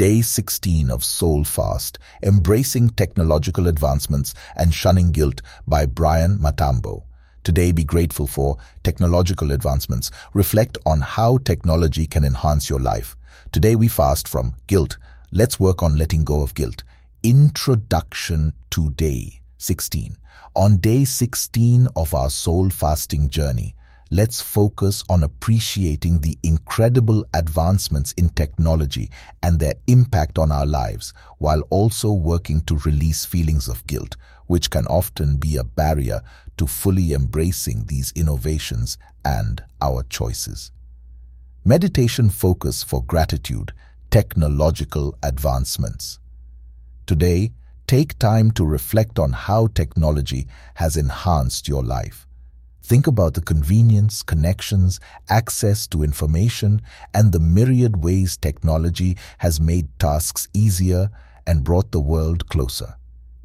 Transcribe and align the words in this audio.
Day 0.00 0.22
16 0.22 0.90
of 0.90 1.04
Soul 1.04 1.44
Fast, 1.44 1.98
Embracing 2.22 2.88
Technological 2.88 3.68
Advancements 3.68 4.32
and 4.56 4.72
Shunning 4.72 5.12
Guilt 5.12 5.42
by 5.66 5.84
Brian 5.84 6.38
Matambo. 6.38 7.02
Today, 7.44 7.70
be 7.70 7.84
grateful 7.84 8.26
for 8.26 8.56
technological 8.82 9.52
advancements. 9.52 10.10
Reflect 10.32 10.78
on 10.86 11.02
how 11.02 11.36
technology 11.36 12.06
can 12.06 12.24
enhance 12.24 12.70
your 12.70 12.80
life. 12.80 13.14
Today, 13.52 13.76
we 13.76 13.88
fast 13.88 14.26
from 14.26 14.54
guilt. 14.68 14.96
Let's 15.32 15.60
work 15.60 15.82
on 15.82 15.98
letting 15.98 16.24
go 16.24 16.40
of 16.40 16.54
guilt. 16.54 16.82
Introduction 17.22 18.54
to 18.70 18.92
Day 18.92 19.42
16. 19.58 20.16
On 20.56 20.78
day 20.78 21.04
16 21.04 21.88
of 21.94 22.14
our 22.14 22.30
soul 22.30 22.70
fasting 22.70 23.28
journey, 23.28 23.74
let's 24.10 24.40
focus 24.40 25.04
on 25.08 25.22
appreciating 25.22 26.18
the 26.20 26.36
incredible 26.42 27.24
advancements 27.32 28.12
in 28.12 28.28
technology 28.30 29.08
and 29.42 29.60
their 29.60 29.74
impact 29.86 30.36
on 30.36 30.50
our 30.50 30.66
lives, 30.66 31.14
while 31.38 31.60
also 31.70 32.12
working 32.12 32.60
to 32.62 32.76
release 32.78 33.24
feelings 33.24 33.68
of 33.68 33.86
guilt, 33.86 34.16
which 34.46 34.68
can 34.68 34.84
often 34.86 35.36
be 35.36 35.56
a 35.56 35.64
barrier 35.64 36.20
to 36.56 36.66
fully 36.66 37.12
embracing 37.12 37.84
these 37.86 38.12
innovations 38.16 38.98
and 39.24 39.62
our 39.80 40.02
choices. 40.04 40.72
Meditation 41.64 42.30
focus 42.30 42.82
for 42.82 43.04
gratitude, 43.04 43.72
technological 44.10 45.16
advancements. 45.22 46.18
Today, 47.06 47.52
take 47.86 48.18
time 48.18 48.50
to 48.52 48.64
reflect 48.64 49.20
on 49.20 49.32
how 49.32 49.68
technology 49.68 50.48
has 50.74 50.96
enhanced 50.96 51.68
your 51.68 51.84
life. 51.84 52.26
Think 52.90 53.06
about 53.06 53.34
the 53.34 53.40
convenience, 53.40 54.20
connections, 54.20 54.98
access 55.28 55.86
to 55.86 56.02
information, 56.02 56.82
and 57.14 57.30
the 57.30 57.38
myriad 57.38 58.02
ways 58.02 58.36
technology 58.36 59.16
has 59.38 59.60
made 59.60 59.96
tasks 60.00 60.48
easier 60.52 61.08
and 61.46 61.62
brought 61.62 61.92
the 61.92 62.00
world 62.00 62.48
closer. 62.48 62.96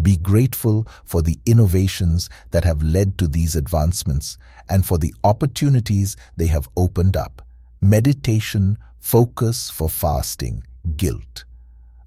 Be 0.00 0.16
grateful 0.16 0.86
for 1.04 1.22
the 1.22 1.40
innovations 1.44 2.30
that 2.52 2.62
have 2.62 2.84
led 2.84 3.18
to 3.18 3.26
these 3.26 3.56
advancements 3.56 4.38
and 4.68 4.86
for 4.86 4.96
the 4.96 5.12
opportunities 5.24 6.16
they 6.36 6.46
have 6.46 6.68
opened 6.76 7.16
up. 7.16 7.42
Meditation, 7.80 8.78
focus 9.00 9.70
for 9.70 9.88
fasting, 9.88 10.62
guilt. 10.96 11.46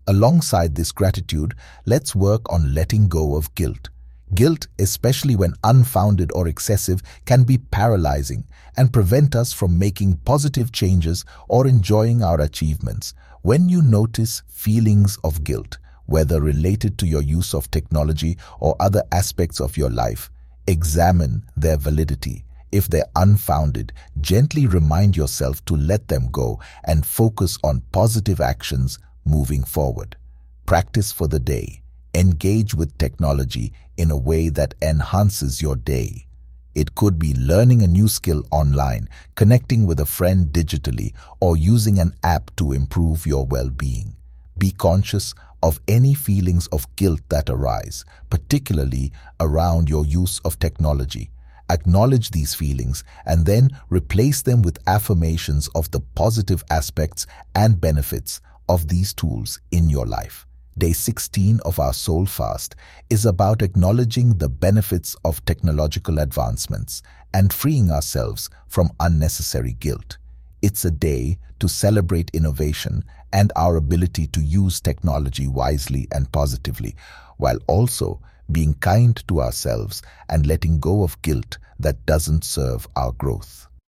Alongside 0.07 0.75
this 0.75 0.93
gratitude, 0.93 1.53
let's 1.85 2.15
work 2.15 2.49
on 2.49 2.73
letting 2.73 3.09
go 3.09 3.35
of 3.35 3.53
guilt. 3.55 3.89
Guilt, 4.33 4.67
especially 4.79 5.35
when 5.35 5.53
unfounded 5.63 6.31
or 6.33 6.47
excessive, 6.47 7.01
can 7.25 7.43
be 7.43 7.59
paralyzing 7.59 8.45
and 8.75 8.91
prevent 8.91 9.35
us 9.35 9.53
from 9.53 9.77
making 9.77 10.17
positive 10.25 10.71
changes 10.71 11.23
or 11.47 11.67
enjoying 11.67 12.23
our 12.23 12.41
achievements. 12.41 13.13
When 13.43 13.69
you 13.69 13.81
notice 13.81 14.41
feelings 14.47 15.17
of 15.23 15.43
guilt, 15.43 15.77
whether 16.07 16.41
related 16.41 16.97
to 16.97 17.07
your 17.07 17.21
use 17.21 17.53
of 17.53 17.69
technology 17.69 18.37
or 18.59 18.75
other 18.79 19.03
aspects 19.11 19.59
of 19.59 19.77
your 19.77 19.91
life, 19.91 20.31
examine 20.67 21.43
their 21.55 21.77
validity. 21.77 22.43
If 22.71 22.87
they're 22.89 23.05
unfounded, 23.15 23.93
gently 24.19 24.65
remind 24.65 25.15
yourself 25.15 25.63
to 25.65 25.75
let 25.75 26.07
them 26.07 26.29
go 26.31 26.59
and 26.83 27.05
focus 27.05 27.57
on 27.63 27.83
positive 27.91 28.41
actions 28.41 28.99
moving 29.23 29.63
forward. 29.63 30.17
Practice 30.65 31.11
for 31.11 31.27
the 31.27 31.39
day. 31.39 31.83
Engage 32.15 32.73
with 32.73 32.97
technology 32.97 33.73
in 33.97 34.09
a 34.09 34.15
way 34.15 34.47
that 34.47 34.73
enhances 34.81 35.61
your 35.61 35.75
day. 35.75 36.27
It 36.73 36.95
could 36.95 37.19
be 37.19 37.33
learning 37.33 37.81
a 37.81 37.87
new 37.87 38.07
skill 38.07 38.45
online, 38.51 39.09
connecting 39.35 39.85
with 39.85 39.99
a 39.99 40.05
friend 40.05 40.47
digitally, 40.47 41.13
or 41.41 41.57
using 41.57 41.99
an 41.99 42.13
app 42.23 42.55
to 42.55 42.71
improve 42.71 43.27
your 43.27 43.45
well-being. 43.45 44.15
Be 44.57 44.71
conscious 44.71 45.33
of 45.61 45.81
any 45.89 46.13
feelings 46.13 46.67
of 46.67 46.87
guilt 46.95 47.19
that 47.27 47.49
arise, 47.49 48.05
particularly 48.29 49.11
around 49.41 49.89
your 49.89 50.05
use 50.05 50.39
of 50.45 50.57
technology. 50.57 51.31
Acknowledge 51.69 52.31
these 52.31 52.53
feelings 52.53 53.03
and 53.25 53.45
then 53.45 53.77
replace 53.89 54.41
them 54.41 54.61
with 54.61 54.79
affirmations 54.87 55.67
of 55.75 55.91
the 55.91 55.99
positive 55.99 56.63
aspects 56.69 57.27
and 57.53 57.81
benefits 57.81 58.39
of 58.69 58.87
these 58.87 59.13
tools 59.13 59.59
in 59.69 59.89
your 59.89 60.05
life. 60.05 60.47
Day 60.77 60.91
16 60.91 61.61
of 61.63 61.79
our 61.79 61.93
Soul 61.93 62.25
Fast 62.25 62.75
is 63.09 63.25
about 63.25 63.61
acknowledging 63.61 64.37
the 64.37 64.49
benefits 64.49 65.15
of 65.23 65.43
technological 65.45 66.19
advancements 66.19 67.01
and 67.33 67.53
freeing 67.53 67.89
ourselves 67.89 68.49
from 68.67 68.91
unnecessary 68.99 69.71
guilt. 69.79 70.17
It's 70.61 70.83
a 70.83 70.91
day 70.91 71.37
to 71.61 71.69
celebrate 71.69 72.29
innovation 72.33 73.05
and 73.31 73.53
our 73.55 73.77
ability 73.77 74.27
to 74.27 74.41
use 74.41 74.81
technology 74.81 75.47
wisely 75.47 76.09
and 76.11 76.29
positively, 76.33 76.97
while 77.37 77.59
also 77.67 78.19
being 78.51 78.73
kind 78.73 79.15
to 79.29 79.39
ourselves 79.39 80.01
and 80.27 80.45
letting 80.45 80.79
go 80.81 81.03
of 81.03 81.21
guilt 81.21 81.57
that 81.79 82.05
doesn't 82.05 82.43
serve 82.43 82.85
our 82.97 83.13
growth. 83.13 83.69